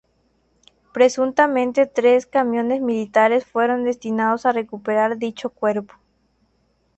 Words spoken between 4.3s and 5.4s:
a recuperar